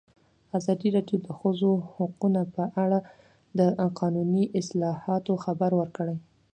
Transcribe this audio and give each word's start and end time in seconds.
ازادي 0.57 0.89
راډیو 0.95 1.19
د 1.21 1.23
د 1.27 1.29
ښځو 1.39 1.69
حقونه 1.93 2.41
په 2.55 2.63
اړه 2.83 2.99
د 3.59 3.59
قانوني 3.99 4.45
اصلاحاتو 4.59 5.33
خبر 5.43 5.71
ورکړی. 5.79 6.15